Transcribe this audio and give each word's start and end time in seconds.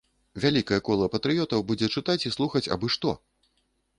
Вялікае 0.45 0.79
кола 0.87 1.09
патрыётаў 1.15 1.61
будзе 1.71 1.91
чытаць 1.97 2.17
і 2.27 2.33
слухаць 2.39 2.65
абы 2.77 2.87
што. 2.95 3.13